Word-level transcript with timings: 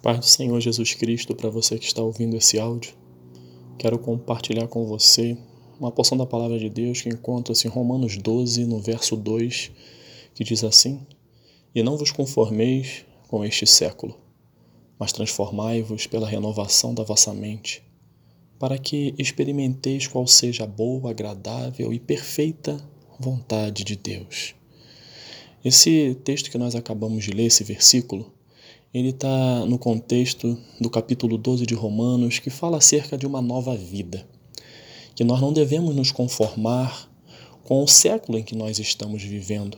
Paz 0.00 0.20
do 0.20 0.26
Senhor 0.26 0.60
Jesus 0.60 0.94
Cristo 0.94 1.34
para 1.34 1.50
você 1.50 1.76
que 1.76 1.84
está 1.84 2.00
ouvindo 2.00 2.36
esse 2.36 2.56
áudio. 2.56 2.94
Quero 3.76 3.98
compartilhar 3.98 4.68
com 4.68 4.86
você 4.86 5.36
uma 5.78 5.90
porção 5.90 6.16
da 6.16 6.24
palavra 6.24 6.56
de 6.56 6.70
Deus 6.70 7.02
que 7.02 7.08
encontra-se 7.08 7.66
em 7.66 7.70
Romanos 7.70 8.16
12, 8.16 8.64
no 8.64 8.78
verso 8.78 9.16
2, 9.16 9.72
que 10.36 10.44
diz 10.44 10.62
assim: 10.62 11.04
E 11.74 11.82
não 11.82 11.96
vos 11.96 12.12
conformeis 12.12 13.04
com 13.26 13.44
este 13.44 13.66
século, 13.66 14.16
mas 15.00 15.12
transformai-vos 15.12 16.06
pela 16.06 16.28
renovação 16.28 16.94
da 16.94 17.02
vossa 17.02 17.34
mente, 17.34 17.82
para 18.56 18.78
que 18.78 19.16
experimenteis 19.18 20.06
qual 20.06 20.28
seja 20.28 20.62
a 20.62 20.66
boa, 20.68 21.10
agradável 21.10 21.92
e 21.92 21.98
perfeita 21.98 22.80
vontade 23.18 23.82
de 23.82 23.96
Deus. 23.96 24.54
Esse 25.64 26.16
texto 26.22 26.52
que 26.52 26.58
nós 26.58 26.76
acabamos 26.76 27.24
de 27.24 27.32
ler, 27.32 27.46
esse 27.46 27.64
versículo, 27.64 28.37
ele 28.92 29.10
está 29.10 29.66
no 29.66 29.78
contexto 29.78 30.58
do 30.80 30.88
capítulo 30.88 31.36
12 31.36 31.66
de 31.66 31.74
Romanos, 31.74 32.38
que 32.38 32.50
fala 32.50 32.78
acerca 32.78 33.18
de 33.18 33.26
uma 33.26 33.42
nova 33.42 33.76
vida. 33.76 34.26
Que 35.14 35.24
nós 35.24 35.40
não 35.40 35.52
devemos 35.52 35.94
nos 35.94 36.10
conformar 36.10 37.08
com 37.64 37.82
o 37.82 37.88
século 37.88 38.38
em 38.38 38.42
que 38.42 38.56
nós 38.56 38.78
estamos 38.78 39.22
vivendo. 39.22 39.76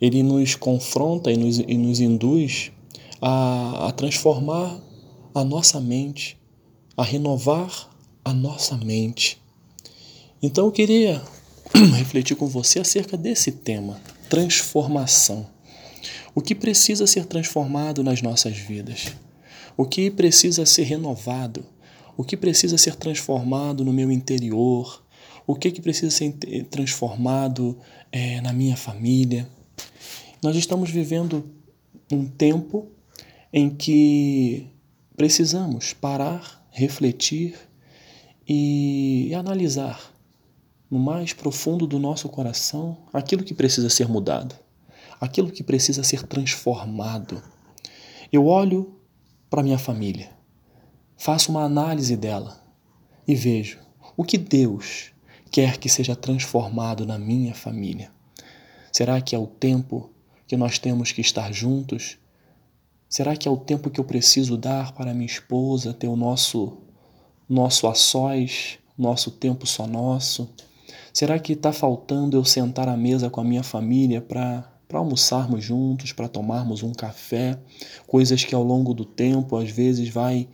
Ele 0.00 0.22
nos 0.22 0.54
confronta 0.54 1.32
e 1.32 1.36
nos, 1.36 1.58
e 1.58 1.76
nos 1.76 1.98
induz 1.98 2.70
a, 3.20 3.88
a 3.88 3.92
transformar 3.92 4.80
a 5.34 5.42
nossa 5.42 5.80
mente, 5.80 6.38
a 6.96 7.02
renovar 7.02 7.90
a 8.24 8.32
nossa 8.32 8.76
mente. 8.76 9.42
Então 10.40 10.66
eu 10.66 10.72
queria 10.72 11.20
refletir 11.96 12.36
com 12.36 12.46
você 12.46 12.78
acerca 12.78 13.16
desse 13.16 13.50
tema, 13.50 14.00
transformação. 14.30 15.46
O 16.34 16.40
que 16.40 16.54
precisa 16.54 17.06
ser 17.06 17.24
transformado 17.24 18.02
nas 18.02 18.20
nossas 18.20 18.56
vidas? 18.56 19.12
O 19.76 19.84
que 19.84 20.10
precisa 20.10 20.66
ser 20.66 20.84
renovado? 20.84 21.64
O 22.16 22.24
que 22.24 22.36
precisa 22.36 22.76
ser 22.76 22.96
transformado 22.96 23.84
no 23.84 23.92
meu 23.92 24.10
interior? 24.12 25.02
O 25.46 25.54
que, 25.54 25.70
que 25.70 25.80
precisa 25.80 26.10
ser 26.10 26.32
transformado 26.70 27.78
é, 28.12 28.40
na 28.40 28.52
minha 28.52 28.76
família? 28.76 29.48
Nós 30.42 30.54
estamos 30.56 30.90
vivendo 30.90 31.48
um 32.12 32.26
tempo 32.26 32.88
em 33.52 33.70
que 33.70 34.66
precisamos 35.16 35.94
parar, 35.94 36.66
refletir 36.70 37.54
e 38.46 39.32
analisar 39.34 40.12
no 40.90 40.98
mais 40.98 41.32
profundo 41.32 41.86
do 41.86 41.98
nosso 41.98 42.28
coração 42.28 42.98
aquilo 43.12 43.44
que 43.44 43.54
precisa 43.54 43.88
ser 43.90 44.08
mudado 44.08 44.54
aquilo 45.20 45.50
que 45.50 45.62
precisa 45.62 46.02
ser 46.02 46.22
transformado. 46.24 47.42
Eu 48.32 48.46
olho 48.46 48.96
para 49.48 49.62
minha 49.62 49.78
família, 49.78 50.30
faço 51.16 51.50
uma 51.50 51.64
análise 51.64 52.16
dela 52.16 52.62
e 53.26 53.34
vejo 53.34 53.78
o 54.16 54.24
que 54.24 54.36
Deus 54.36 55.12
quer 55.50 55.78
que 55.78 55.88
seja 55.88 56.14
transformado 56.14 57.06
na 57.06 57.18
minha 57.18 57.54
família. 57.54 58.10
Será 58.92 59.20
que 59.20 59.34
é 59.34 59.38
o 59.38 59.46
tempo 59.46 60.10
que 60.46 60.56
nós 60.56 60.78
temos 60.78 61.12
que 61.12 61.20
estar 61.20 61.52
juntos? 61.52 62.18
Será 63.08 63.36
que 63.36 63.48
é 63.48 63.50
o 63.50 63.56
tempo 63.56 63.90
que 63.90 64.00
eu 64.00 64.04
preciso 64.04 64.56
dar 64.56 64.92
para 64.92 65.14
minha 65.14 65.26
esposa, 65.26 65.94
ter 65.94 66.08
o 66.08 66.16
nosso 66.16 66.78
nosso 67.48 67.86
a 67.86 67.94
sós, 67.94 68.78
nosso 68.96 69.30
tempo 69.30 69.66
só 69.66 69.86
nosso? 69.86 70.50
Será 71.12 71.38
que 71.38 71.54
está 71.54 71.72
faltando 71.72 72.36
eu 72.36 72.44
sentar 72.44 72.88
à 72.88 72.96
mesa 72.96 73.30
com 73.30 73.40
a 73.40 73.44
minha 73.44 73.62
família 73.62 74.20
para 74.20 74.70
para 74.88 74.98
almoçarmos 74.98 75.62
juntos, 75.62 76.12
para 76.12 76.28
tomarmos 76.28 76.82
um 76.82 76.92
café, 76.92 77.58
coisas 78.06 78.42
que 78.42 78.54
ao 78.54 78.64
longo 78.64 78.94
do 78.94 79.04
tempo 79.04 79.56
às 79.56 79.70
vezes 79.70 80.08
vai 80.08 80.48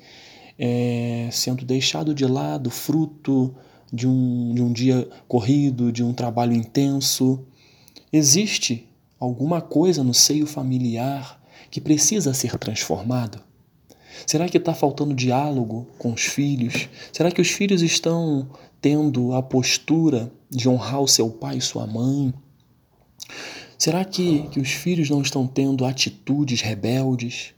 é, 0.58 1.28
sendo 1.30 1.64
deixado 1.64 2.12
de 2.12 2.26
lado, 2.26 2.68
fruto 2.68 3.54
de 3.92 4.08
um, 4.08 4.52
de 4.52 4.62
um 4.62 4.72
dia 4.72 5.08
corrido, 5.28 5.92
de 5.92 6.02
um 6.02 6.12
trabalho 6.12 6.52
intenso. 6.52 7.46
Existe 8.12 8.88
alguma 9.20 9.60
coisa 9.60 10.02
no 10.02 10.12
seio 10.12 10.46
familiar 10.46 11.40
que 11.70 11.80
precisa 11.80 12.34
ser 12.34 12.58
transformado? 12.58 13.40
Será 14.26 14.48
que 14.48 14.56
está 14.56 14.74
faltando 14.74 15.14
diálogo 15.14 15.88
com 15.98 16.12
os 16.12 16.22
filhos? 16.22 16.88
Será 17.12 17.30
que 17.30 17.40
os 17.40 17.50
filhos 17.50 17.82
estão 17.82 18.48
tendo 18.80 19.32
a 19.34 19.42
postura 19.42 20.32
de 20.50 20.68
honrar 20.68 21.00
o 21.00 21.08
seu 21.08 21.30
pai 21.30 21.58
e 21.58 21.60
sua 21.60 21.86
mãe? 21.86 22.32
Será 23.78 24.04
que, 24.04 24.48
que 24.48 24.60
os 24.60 24.70
filhos 24.70 25.10
não 25.10 25.20
estão 25.20 25.46
tendo 25.46 25.84
atitudes 25.84 26.60
rebeldes? 26.60 27.54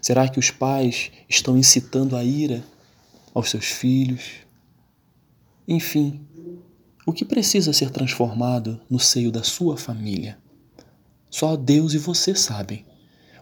Será 0.00 0.28
que 0.28 0.38
os 0.38 0.50
pais 0.50 1.10
estão 1.28 1.56
incitando 1.56 2.16
a 2.16 2.24
ira 2.24 2.64
aos 3.34 3.50
seus 3.50 3.66
filhos? 3.66 4.46
Enfim, 5.66 6.20
o 7.04 7.12
que 7.12 7.24
precisa 7.24 7.72
ser 7.72 7.90
transformado 7.90 8.80
no 8.88 8.98
seio 8.98 9.32
da 9.32 9.42
sua 9.42 9.76
família? 9.76 10.38
Só 11.30 11.56
Deus 11.56 11.92
e 11.92 11.98
você 11.98 12.34
sabem 12.34 12.84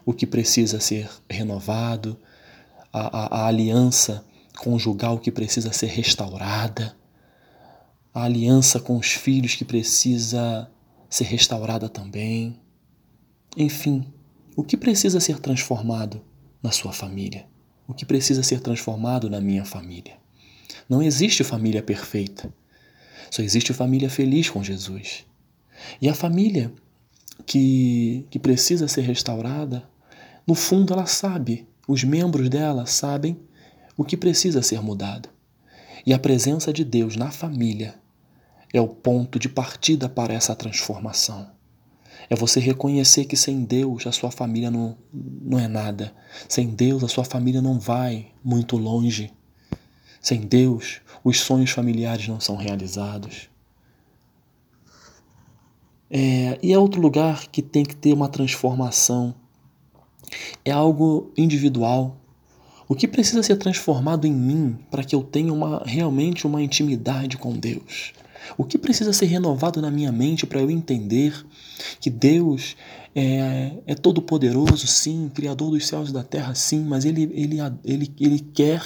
o 0.05 0.13
que 0.13 0.25
precisa 0.25 0.79
ser 0.79 1.09
renovado, 1.29 2.17
a, 2.91 3.39
a, 3.39 3.41
a 3.41 3.47
aliança 3.47 4.25
conjugal 4.59 5.19
que 5.19 5.31
precisa 5.31 5.73
ser 5.73 5.87
restaurada, 5.87 6.95
a 8.13 8.23
aliança 8.23 8.79
com 8.79 8.97
os 8.97 9.11
filhos 9.11 9.55
que 9.55 9.65
precisa 9.65 10.69
ser 11.15 11.23
restaurada 11.23 11.87
também. 11.87 12.59
Enfim, 13.55 14.05
o 14.53 14.61
que 14.63 14.75
precisa 14.75 15.21
ser 15.21 15.39
transformado 15.39 16.21
na 16.61 16.71
sua 16.71 16.91
família? 16.91 17.47
O 17.87 17.93
que 17.93 18.05
precisa 18.05 18.43
ser 18.43 18.59
transformado 18.59 19.29
na 19.29 19.39
minha 19.39 19.63
família? 19.63 20.17
Não 20.89 21.01
existe 21.01 21.41
família 21.41 21.81
perfeita. 21.81 22.53
Só 23.31 23.41
existe 23.41 23.71
família 23.71 24.09
feliz 24.09 24.49
com 24.49 24.61
Jesus. 24.61 25.25
E 26.01 26.09
a 26.09 26.13
família 26.13 26.73
que, 27.45 28.25
que 28.29 28.37
precisa 28.37 28.85
ser 28.85 29.03
restaurada, 29.03 29.87
no 30.45 30.53
fundo 30.53 30.91
ela 30.91 31.05
sabe, 31.05 31.65
os 31.87 32.03
membros 32.03 32.49
dela 32.49 32.85
sabem 32.85 33.39
o 33.95 34.03
que 34.03 34.17
precisa 34.17 34.61
ser 34.61 34.81
mudado. 34.81 35.29
E 36.05 36.13
a 36.13 36.19
presença 36.19 36.73
de 36.73 36.83
Deus 36.83 37.15
na 37.15 37.31
família 37.31 37.95
é 38.73 38.81
o 38.81 38.87
ponto 38.87 39.39
de 39.39 39.49
partida 39.49 40.09
para 40.09 40.33
essa 40.33 40.55
transformação. 40.55 41.49
É 42.29 42.35
você 42.35 42.59
reconhecer 42.59 43.25
que 43.25 43.37
sem 43.37 43.63
Deus 43.63 44.07
a 44.07 44.11
sua 44.11 44.31
família 44.31 44.71
não, 44.71 44.97
não 45.13 45.59
é 45.59 45.67
nada. 45.67 46.13
Sem 46.49 46.67
Deus 46.67 47.03
a 47.03 47.07
sua 47.07 47.23
família 47.23 47.61
não 47.61 47.79
vai 47.79 48.31
muito 48.43 48.77
longe. 48.77 49.31
Sem 50.21 50.41
Deus 50.41 51.01
os 51.23 51.39
sonhos 51.39 51.71
familiares 51.71 52.27
não 52.27 52.39
são 52.39 52.55
realizados. 52.55 53.49
É, 56.09 56.57
e 56.61 56.71
é 56.71 56.79
outro 56.79 57.01
lugar 57.01 57.47
que 57.47 57.61
tem 57.61 57.83
que 57.83 57.95
ter 57.95 58.13
uma 58.13 58.29
transformação. 58.29 59.35
É 60.63 60.71
algo 60.71 61.31
individual. 61.37 62.17
O 62.87 62.95
que 62.95 63.07
precisa 63.07 63.41
ser 63.41 63.57
transformado 63.57 64.25
em 64.25 64.33
mim 64.33 64.77
para 64.91 65.03
que 65.03 65.15
eu 65.15 65.23
tenha 65.23 65.51
uma, 65.51 65.83
realmente 65.85 66.45
uma 66.45 66.61
intimidade 66.61 67.37
com 67.37 67.53
Deus? 67.53 68.13
O 68.57 68.63
que 68.63 68.77
precisa 68.77 69.13
ser 69.13 69.25
renovado 69.25 69.81
na 69.81 69.91
minha 69.91 70.11
mente 70.11 70.45
para 70.45 70.59
eu 70.59 70.69
entender 70.69 71.33
que 71.99 72.09
Deus 72.09 72.75
é, 73.15 73.71
é 73.87 73.95
todo-poderoso, 73.95 74.85
sim, 74.87 75.29
Criador 75.33 75.71
dos 75.71 75.87
céus 75.87 76.09
e 76.09 76.13
da 76.13 76.23
terra, 76.23 76.53
sim, 76.55 76.83
mas 76.83 77.05
ele, 77.05 77.23
ele, 77.33 77.57
ele, 77.83 78.13
ele 78.19 78.39
quer 78.39 78.81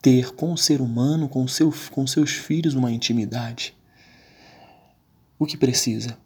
ter 0.00 0.34
com 0.34 0.52
o 0.52 0.58
ser 0.58 0.80
humano, 0.80 1.28
com, 1.28 1.48
seu, 1.48 1.72
com 1.90 2.06
seus 2.06 2.32
filhos, 2.32 2.74
uma 2.74 2.92
intimidade. 2.92 3.74
O 5.38 5.46
que 5.46 5.56
precisa? 5.56 6.16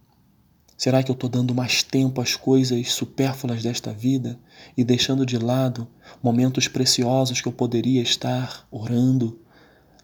Será 0.77 1.03
que 1.03 1.11
eu 1.11 1.13
estou 1.13 1.29
dando 1.29 1.53
mais 1.53 1.83
tempo 1.83 2.21
às 2.21 2.35
coisas 2.35 2.91
supérfluas 2.91 3.63
desta 3.63 3.91
vida 3.91 4.39
e 4.77 4.83
deixando 4.83 5.25
de 5.25 5.37
lado 5.37 5.87
momentos 6.23 6.67
preciosos 6.67 7.41
que 7.41 7.47
eu 7.47 7.51
poderia 7.51 8.01
estar 8.01 8.65
orando, 8.71 9.39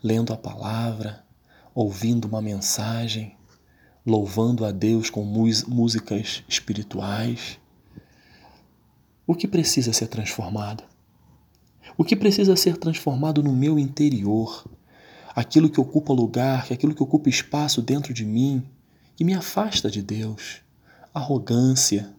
lendo 0.04 0.34
a 0.34 0.38
palavra, 0.38 1.25
ouvindo 1.76 2.26
uma 2.26 2.42
mensagem, 2.42 3.36
louvando 4.06 4.64
a 4.64 4.72
Deus 4.72 5.10
com 5.10 5.26
músicas 5.26 6.42
espirituais. 6.48 7.60
O 9.28 9.36
que 9.36 9.46
precisa 9.46 9.92
ser 9.92 10.08
transformado? 10.08 10.86
O 11.98 12.06
que 12.06 12.16
precisa 12.16 12.56
ser 12.56 12.78
transformado 12.78 13.44
no 13.44 13.52
meu 13.52 13.78
interior? 13.78 14.66
Aquilo 15.36 15.70
que 15.70 15.82
ocupa 15.82 16.14
lugar, 16.14 16.72
aquilo 16.72 16.96
que 16.96 17.04
ocupa 17.04 17.28
espaço 17.28 17.82
dentro 17.82 18.14
de 18.14 18.24
mim, 18.24 18.64
que 19.18 19.26
me 19.26 19.34
afasta 19.34 19.92
de 19.92 20.02
Deus. 20.02 20.62
A 21.14 21.20
arrogância, 21.20 22.14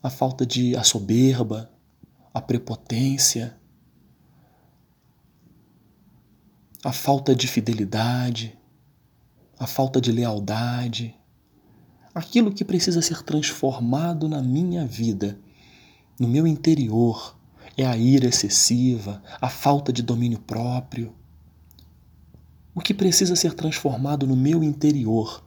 a 0.00 0.08
falta 0.08 0.46
de 0.46 0.76
a 0.76 0.84
soberba, 0.84 1.68
a 2.32 2.40
prepotência, 2.40 3.56
a 6.84 6.92
falta 6.92 7.34
de 7.34 7.46
fidelidade, 7.46 8.58
a 9.58 9.66
falta 9.66 10.00
de 10.00 10.10
lealdade, 10.10 11.14
aquilo 12.14 12.52
que 12.52 12.64
precisa 12.64 13.00
ser 13.00 13.22
transformado 13.22 14.28
na 14.28 14.42
minha 14.42 14.84
vida, 14.84 15.38
no 16.18 16.26
meu 16.26 16.46
interior, 16.46 17.36
é 17.76 17.86
a 17.86 17.96
ira 17.96 18.26
excessiva, 18.26 19.22
a 19.40 19.48
falta 19.48 19.92
de 19.92 20.02
domínio 20.02 20.40
próprio. 20.40 21.14
O 22.74 22.80
que 22.80 22.92
precisa 22.92 23.36
ser 23.36 23.54
transformado 23.54 24.26
no 24.26 24.36
meu 24.36 24.62
interior 24.62 25.42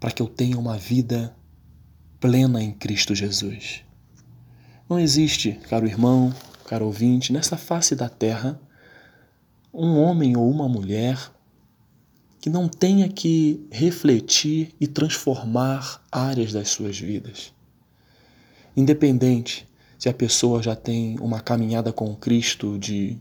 para 0.00 0.10
que 0.10 0.22
eu 0.22 0.26
tenha 0.26 0.58
uma 0.58 0.76
vida 0.76 1.36
plena 2.18 2.62
em 2.62 2.72
Cristo 2.72 3.14
Jesus? 3.14 3.84
Não 4.88 4.98
existe, 4.98 5.52
caro 5.68 5.86
irmão, 5.86 6.34
caro 6.66 6.86
ouvinte, 6.86 7.32
nessa 7.32 7.56
face 7.56 7.94
da 7.94 8.08
terra, 8.08 8.60
um 9.72 9.98
homem 9.98 10.36
ou 10.36 10.50
uma 10.50 10.68
mulher 10.68 11.18
que 12.40 12.50
não 12.50 12.68
tenha 12.68 13.08
que 13.08 13.64
refletir 13.70 14.74
e 14.80 14.86
transformar 14.86 16.02
áreas 16.10 16.52
das 16.52 16.70
suas 16.70 16.98
vidas. 16.98 17.52
Independente 18.76 19.66
se 19.98 20.08
a 20.08 20.12
pessoa 20.12 20.60
já 20.60 20.74
tem 20.74 21.16
uma 21.20 21.40
caminhada 21.40 21.92
com 21.92 22.14
Cristo 22.16 22.76
de, 22.78 23.16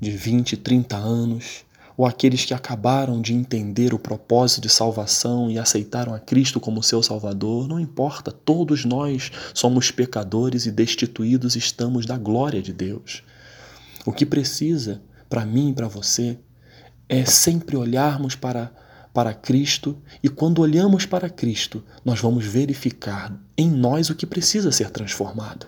de 0.00 0.10
20, 0.10 0.56
30 0.56 0.96
anos, 0.96 1.64
ou 1.96 2.04
aqueles 2.04 2.44
que 2.44 2.52
acabaram 2.52 3.22
de 3.22 3.32
entender 3.32 3.94
o 3.94 3.98
propósito 3.98 4.62
de 4.62 4.68
salvação 4.68 5.50
e 5.50 5.58
aceitaram 5.58 6.12
a 6.12 6.18
Cristo 6.18 6.60
como 6.60 6.82
seu 6.82 7.02
Salvador, 7.02 7.68
não 7.68 7.80
importa, 7.80 8.30
todos 8.30 8.84
nós 8.84 9.30
somos 9.54 9.90
pecadores 9.90 10.66
e 10.66 10.72
destituídos 10.72 11.56
estamos 11.56 12.04
da 12.04 12.18
glória 12.18 12.60
de 12.60 12.72
Deus. 12.72 13.22
O 14.04 14.12
que 14.12 14.26
precisa 14.26 15.00
para 15.28 15.44
mim 15.44 15.70
e 15.70 15.72
para 15.72 15.88
você 15.88 16.38
é 17.08 17.24
sempre 17.24 17.76
olharmos 17.76 18.34
para, 18.34 18.72
para 19.12 19.32
Cristo 19.32 19.96
e 20.22 20.28
quando 20.28 20.60
olhamos 20.60 21.06
para 21.06 21.30
Cristo, 21.30 21.82
nós 22.04 22.20
vamos 22.20 22.44
verificar 22.44 23.38
em 23.56 23.70
nós 23.70 24.10
o 24.10 24.14
que 24.14 24.26
precisa 24.26 24.72
ser 24.72 24.90
transformado. 24.90 25.66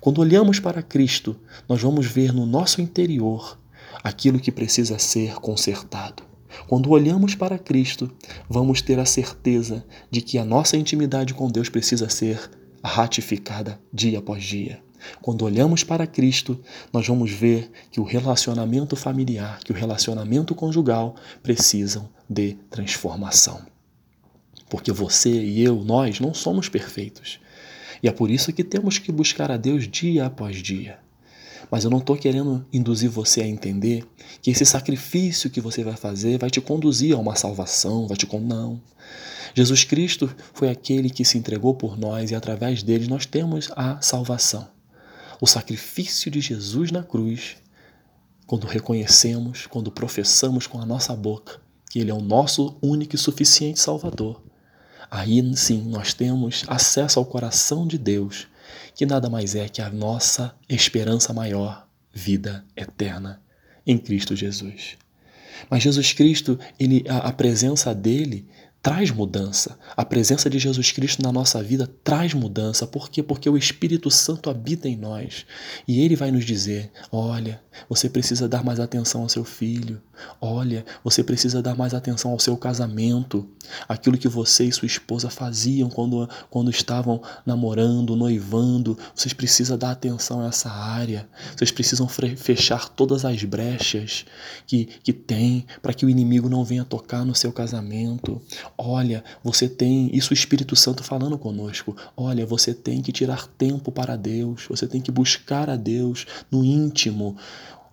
Quando 0.00 0.20
olhamos 0.20 0.58
para 0.58 0.82
Cristo, 0.82 1.36
nós 1.68 1.80
vamos 1.80 2.06
ver 2.06 2.32
no 2.32 2.44
nosso 2.44 2.80
interior 2.80 3.58
aquilo 4.02 4.40
que 4.40 4.50
precisa 4.50 4.98
ser 4.98 5.34
consertado. 5.36 6.24
Quando 6.66 6.90
olhamos 6.90 7.34
para 7.34 7.58
Cristo, 7.58 8.10
vamos 8.48 8.82
ter 8.82 8.98
a 8.98 9.06
certeza 9.06 9.84
de 10.10 10.20
que 10.20 10.38
a 10.38 10.44
nossa 10.44 10.76
intimidade 10.76 11.34
com 11.34 11.48
Deus 11.48 11.68
precisa 11.68 12.08
ser 12.08 12.50
ratificada 12.82 13.80
dia 13.92 14.18
após 14.18 14.42
dia. 14.42 14.82
Quando 15.20 15.44
olhamos 15.44 15.84
para 15.84 16.06
Cristo, 16.06 16.60
nós 16.92 17.06
vamos 17.06 17.30
ver 17.30 17.70
que 17.90 18.00
o 18.00 18.04
relacionamento 18.04 18.96
familiar, 18.96 19.60
que 19.60 19.72
o 19.72 19.74
relacionamento 19.74 20.54
conjugal 20.54 21.14
precisam 21.42 22.08
de 22.28 22.54
transformação. 22.70 23.60
Porque 24.68 24.90
você 24.90 25.30
e 25.30 25.62
eu, 25.62 25.84
nós 25.84 26.18
não 26.18 26.32
somos 26.32 26.68
perfeitos. 26.68 27.38
E 28.02 28.08
é 28.08 28.12
por 28.12 28.30
isso 28.30 28.52
que 28.52 28.64
temos 28.64 28.98
que 28.98 29.12
buscar 29.12 29.50
a 29.50 29.56
Deus 29.56 29.86
dia 29.86 30.26
após 30.26 30.56
dia. 30.56 30.98
Mas 31.70 31.84
eu 31.84 31.90
não 31.90 31.98
estou 31.98 32.16
querendo 32.16 32.66
induzir 32.72 33.08
você 33.08 33.42
a 33.42 33.46
entender 33.46 34.04
que 34.42 34.50
esse 34.50 34.66
sacrifício 34.66 35.48
que 35.48 35.60
você 35.60 35.84
vai 35.84 35.96
fazer 35.96 36.38
vai 36.38 36.50
te 36.50 36.60
conduzir 36.60 37.14
a 37.14 37.18
uma 37.18 37.36
salvação, 37.36 38.06
vai 38.08 38.16
te 38.16 38.26
não. 38.38 38.80
Jesus 39.54 39.84
Cristo 39.84 40.34
foi 40.52 40.70
aquele 40.70 41.08
que 41.10 41.24
se 41.24 41.38
entregou 41.38 41.74
por 41.74 41.98
nós 41.98 42.30
e 42.30 42.34
através 42.34 42.82
dele 42.82 43.06
nós 43.06 43.26
temos 43.26 43.70
a 43.76 44.00
salvação 44.00 44.68
o 45.42 45.46
sacrifício 45.48 46.30
de 46.30 46.40
Jesus 46.40 46.92
na 46.92 47.02
cruz, 47.02 47.56
quando 48.46 48.64
reconhecemos, 48.64 49.66
quando 49.66 49.90
professamos 49.90 50.68
com 50.68 50.80
a 50.80 50.86
nossa 50.86 51.16
boca 51.16 51.60
que 51.90 51.98
Ele 51.98 52.12
é 52.12 52.14
o 52.14 52.20
nosso 52.20 52.78
único 52.80 53.16
e 53.16 53.18
suficiente 53.18 53.80
Salvador, 53.80 54.40
aí 55.10 55.42
sim 55.56 55.82
nós 55.82 56.14
temos 56.14 56.62
acesso 56.68 57.18
ao 57.18 57.26
coração 57.26 57.88
de 57.88 57.98
Deus, 57.98 58.46
que 58.94 59.04
nada 59.04 59.28
mais 59.28 59.56
é 59.56 59.68
que 59.68 59.82
a 59.82 59.90
nossa 59.90 60.54
esperança 60.68 61.32
maior, 61.32 61.88
vida 62.12 62.64
eterna 62.76 63.42
em 63.84 63.98
Cristo 63.98 64.36
Jesus. 64.36 64.96
Mas 65.68 65.82
Jesus 65.82 66.12
Cristo, 66.12 66.56
ele, 66.78 67.04
a, 67.08 67.18
a 67.18 67.32
presença 67.32 67.92
dele 67.92 68.46
traz 68.82 69.12
mudança. 69.12 69.78
A 69.96 70.04
presença 70.04 70.50
de 70.50 70.58
Jesus 70.58 70.90
Cristo 70.90 71.22
na 71.22 71.30
nossa 71.30 71.62
vida 71.62 71.88
traz 72.02 72.34
mudança. 72.34 72.86
Por 72.86 73.08
quê? 73.08 73.22
Porque 73.22 73.48
o 73.48 73.56
Espírito 73.56 74.10
Santo 74.10 74.50
habita 74.50 74.88
em 74.88 74.96
nós. 74.96 75.46
E 75.86 76.00
ele 76.00 76.16
vai 76.16 76.32
nos 76.32 76.44
dizer: 76.44 76.90
olha, 77.12 77.62
você 77.88 78.08
precisa 78.08 78.48
dar 78.48 78.64
mais 78.64 78.80
atenção 78.80 79.22
ao 79.22 79.28
seu 79.28 79.44
filho. 79.44 80.02
Olha, 80.40 80.84
você 81.02 81.22
precisa 81.22 81.62
dar 81.62 81.76
mais 81.76 81.94
atenção 81.94 82.32
ao 82.32 82.38
seu 82.38 82.56
casamento. 82.56 83.48
Aquilo 83.88 84.18
que 84.18 84.28
você 84.28 84.64
e 84.64 84.72
sua 84.72 84.86
esposa 84.86 85.30
faziam 85.30 85.88
quando, 85.88 86.28
quando 86.50 86.70
estavam 86.70 87.22
namorando, 87.46 88.16
noivando. 88.16 88.98
Vocês 89.14 89.32
precisam 89.32 89.78
dar 89.78 89.92
atenção 89.92 90.40
a 90.40 90.48
essa 90.48 90.70
área. 90.70 91.28
Vocês 91.56 91.70
precisam 91.70 92.08
fechar 92.08 92.88
todas 92.88 93.24
as 93.24 93.42
brechas 93.44 94.24
que, 94.66 94.86
que 95.02 95.12
tem 95.12 95.66
para 95.80 95.94
que 95.94 96.04
o 96.04 96.10
inimigo 96.10 96.48
não 96.48 96.64
venha 96.64 96.84
tocar 96.84 97.24
no 97.24 97.34
seu 97.34 97.52
casamento. 97.52 98.40
Olha, 98.84 99.22
você 99.44 99.68
tem 99.68 100.10
isso 100.12 100.32
o 100.32 100.34
Espírito 100.34 100.74
Santo 100.74 101.04
falando 101.04 101.38
conosco. 101.38 101.96
Olha, 102.16 102.44
você 102.44 102.74
tem 102.74 103.00
que 103.00 103.12
tirar 103.12 103.46
tempo 103.46 103.92
para 103.92 104.16
Deus, 104.16 104.66
você 104.68 104.88
tem 104.88 105.00
que 105.00 105.12
buscar 105.12 105.70
a 105.70 105.76
Deus 105.76 106.26
no 106.50 106.64
íntimo. 106.64 107.36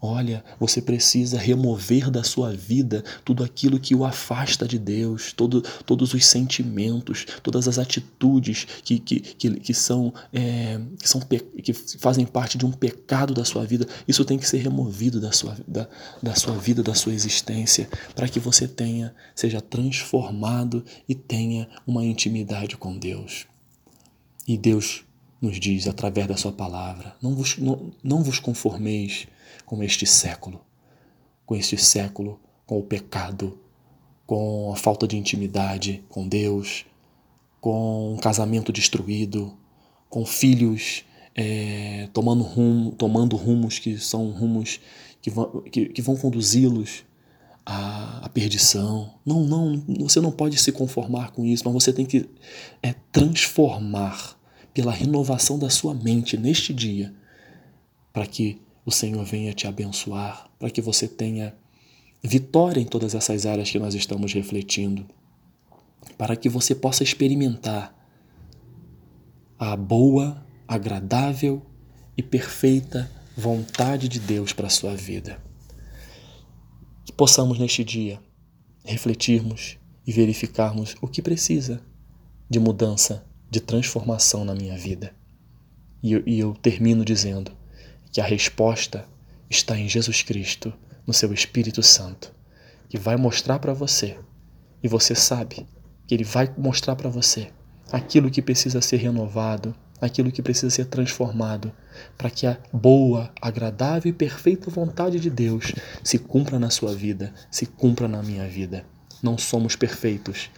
Olha, 0.02 0.46
você 0.58 0.82
precisa 0.82 1.38
remover 1.38 2.10
da 2.10 2.24
sua 2.24 2.54
vida 2.54 3.04
tudo 3.26 3.44
aquilo 3.44 3.80
que 3.80 3.94
o 3.94 4.06
afasta 4.06 4.66
de 4.66 4.80
Deus, 4.80 5.34
todo, 5.34 5.62
todos 5.86 6.14
os 6.14 6.26
sentimentos, 6.26 7.26
todas 7.44 7.68
as 7.68 7.78
atitudes 7.78 8.66
que, 8.84 8.98
que, 8.98 9.20
que, 9.20 9.60
que 9.60 9.74
são, 9.74 10.14
é, 10.32 10.80
que, 10.98 11.10
são 11.10 11.20
que 11.62 11.74
fazem 11.74 12.26
parte 12.26 12.58
de 12.58 12.66
um 12.66 12.72
pecado 12.72 13.34
da 13.34 13.44
sua 13.44 13.66
vida. 13.66 13.86
Isso 14.08 14.24
tem 14.24 14.38
que 14.38 14.48
ser 14.48 14.60
removido 14.60 15.20
da 15.20 15.34
sua, 15.34 15.58
da, 15.68 15.86
da 16.24 16.34
sua 16.34 16.56
vida, 16.56 16.82
da 16.82 16.96
sua 16.96 17.14
existência, 17.14 17.90
para 18.16 18.30
que 18.30 18.40
você 18.40 18.70
tenha, 18.70 19.14
seja 19.36 19.60
transformado 19.60 20.84
e 21.10 21.14
tenha 21.14 21.68
uma 21.86 22.06
intimidade 22.06 22.78
com 22.78 22.98
Deus. 22.98 23.48
E 24.48 24.58
Deus 24.58 25.04
nos 25.42 25.60
diz 25.60 25.88
através 25.88 26.28
da 26.28 26.38
sua 26.38 26.52
palavra: 26.52 27.16
não 27.22 27.36
vos, 27.36 27.58
não, 27.58 27.92
não 28.04 28.24
vos 28.24 28.40
conformeis 28.40 29.28
com 29.66 29.82
este 29.84 30.06
século, 30.06 30.62
com 31.46 31.56
este 31.56 31.78
século, 31.78 32.40
com 32.66 32.80
o 32.80 32.84
pecado, 32.84 33.60
com 34.26 34.72
a 34.72 34.76
falta 34.76 35.08
de 35.08 35.18
intimidade 35.18 36.04
com 36.10 36.28
Deus, 36.28 36.86
com 37.60 38.14
um 38.14 38.18
casamento 38.18 38.72
destruído, 38.72 39.58
com 40.10 40.26
filhos 40.26 41.04
é, 41.36 42.10
tomando, 42.14 42.44
rumo, 42.44 42.92
tomando 42.92 43.36
rumos 43.36 43.80
que 43.80 43.98
são 43.98 44.32
rumos 44.32 44.80
que 45.22 45.30
vão, 45.30 45.62
que, 45.62 45.86
que 45.88 46.02
vão 46.02 46.16
conduzi-los 46.16 47.04
à, 47.66 48.26
à, 48.26 48.30
perdição. 48.30 49.14
Não, 49.26 49.44
não, 49.44 49.84
você 50.00 50.20
não 50.20 50.32
pode 50.32 50.58
se 50.58 50.72
conformar 50.72 51.32
com 51.32 51.46
isso, 51.46 51.64
mas 51.66 51.74
você 51.74 51.94
tem 51.94 52.06
que 52.06 52.30
é, 52.82 52.94
transformar 53.12 54.39
pela 54.80 54.94
renovação 54.94 55.60
da 55.60 55.70
sua 55.70 55.94
mente 55.94 56.38
neste 56.38 56.74
dia, 56.74 57.14
para 58.14 58.26
que 58.26 58.62
o 58.86 58.92
Senhor 58.92 59.26
venha 59.26 59.52
te 59.52 59.68
abençoar, 59.68 60.50
para 60.58 60.70
que 60.70 60.82
você 60.82 61.06
tenha 61.06 61.54
vitória 62.24 62.80
em 62.80 62.86
todas 62.86 63.14
essas 63.14 63.46
áreas 63.46 63.70
que 63.70 63.78
nós 63.78 63.94
estamos 63.94 64.32
refletindo, 64.32 65.06
para 66.18 66.34
que 66.34 66.48
você 66.48 66.74
possa 66.74 67.04
experimentar 67.04 67.94
a 69.60 69.76
boa, 69.76 70.48
agradável 70.66 71.62
e 72.16 72.24
perfeita 72.24 73.12
vontade 73.36 74.08
de 74.08 74.18
Deus 74.18 74.54
para 74.54 74.68
a 74.68 74.70
sua 74.70 74.96
vida. 74.96 75.44
Que 77.04 77.12
possamos 77.12 77.60
neste 77.60 77.84
dia 77.84 78.18
refletirmos 78.86 79.78
e 80.08 80.14
verificarmos 80.14 80.96
o 81.02 81.08
que 81.10 81.22
precisa 81.22 81.82
de 82.50 82.62
mudança, 82.62 83.29
de 83.50 83.60
transformação 83.60 84.46
na 84.46 84.54
minha 84.54 84.78
vida. 84.78 85.14
E 86.02 86.14
eu, 86.14 86.24
e 86.26 86.40
eu 86.40 86.54
termino 86.54 87.04
dizendo: 87.04 87.52
que 88.12 88.22
a 88.22 88.26
resposta 88.26 89.06
está 89.50 89.78
em 89.78 89.88
Jesus 89.88 90.22
Cristo, 90.22 90.74
no 91.06 91.14
seu 91.14 91.34
Espírito 91.34 91.82
Santo, 91.82 92.34
que 92.88 92.98
vai 92.98 93.16
mostrar 93.16 93.60
para 93.60 93.74
você, 93.74 94.18
e 94.82 94.88
você 94.88 95.14
sabe 95.14 95.68
que 96.08 96.16
ele 96.16 96.24
vai 96.24 96.52
mostrar 96.58 96.96
para 96.96 97.10
você 97.10 97.52
aquilo 97.92 98.32
que 98.32 98.42
precisa 98.42 98.82
ser 98.82 98.98
renovado, 98.98 99.76
aquilo 100.02 100.32
que 100.32 100.42
precisa 100.42 100.70
ser 100.70 100.86
transformado, 100.86 101.72
para 102.18 102.30
que 102.30 102.48
a 102.48 102.58
boa, 102.72 103.32
agradável 103.42 104.10
e 104.10 104.14
perfeita 104.14 104.72
vontade 104.72 105.20
de 105.20 105.30
Deus 105.30 105.74
se 106.04 106.18
cumpra 106.18 106.58
na 106.58 106.70
sua 106.70 106.96
vida, 106.96 107.34
se 107.52 107.66
cumpra 107.66 108.08
na 108.08 108.24
minha 108.24 108.48
vida. 108.48 108.86
Não 109.22 109.38
somos 109.38 109.76
perfeitos, 109.76 110.50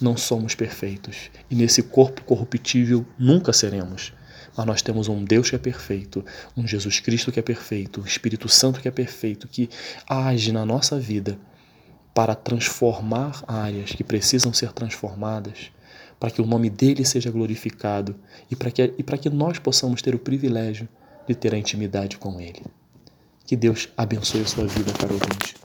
não 0.00 0.16
somos 0.16 0.54
perfeitos, 0.54 1.30
e 1.50 1.54
nesse 1.54 1.82
corpo 1.82 2.22
corruptível 2.24 3.06
nunca 3.18 3.52
seremos 3.52 4.12
mas 4.56 4.66
nós 4.66 4.82
temos 4.82 5.08
um 5.08 5.24
Deus 5.24 5.50
que 5.50 5.56
é 5.56 5.58
perfeito, 5.58 6.24
um 6.56 6.66
Jesus 6.66 7.00
Cristo 7.00 7.32
que 7.32 7.38
é 7.38 7.42
perfeito, 7.42 8.00
um 8.00 8.04
Espírito 8.04 8.48
Santo 8.48 8.80
que 8.80 8.88
é 8.88 8.90
perfeito, 8.90 9.48
que 9.48 9.68
age 10.08 10.52
na 10.52 10.64
nossa 10.64 10.98
vida 10.98 11.38
para 12.14 12.34
transformar 12.34 13.42
áreas 13.46 13.92
que 13.92 14.04
precisam 14.04 14.52
ser 14.52 14.72
transformadas, 14.72 15.72
para 16.20 16.30
que 16.30 16.42
o 16.42 16.46
nome 16.46 16.68
dele 16.68 17.04
seja 17.04 17.30
glorificado 17.30 18.14
e 18.50 18.54
para 18.54 18.70
que, 18.70 18.94
e 18.98 19.02
para 19.02 19.16
que 19.16 19.30
nós 19.30 19.58
possamos 19.58 20.02
ter 20.02 20.14
o 20.14 20.18
privilégio 20.18 20.88
de 21.26 21.34
ter 21.34 21.54
a 21.54 21.58
intimidade 21.58 22.18
com 22.18 22.40
Ele. 22.40 22.62
Que 23.46 23.56
Deus 23.56 23.88
abençoe 23.96 24.42
a 24.42 24.46
sua 24.46 24.66
vida, 24.66 24.92
caro 24.92 25.14
ouvinte. 25.14 25.56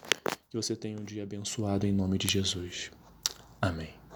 Que 0.49 0.55
você 0.55 0.75
tenha 0.75 0.97
um 0.97 1.03
dia 1.03 1.23
abençoado 1.23 1.85
em 1.85 1.91
nome 1.91 2.17
de 2.17 2.27
Jesus. 2.27 2.89
Amém. 3.61 4.06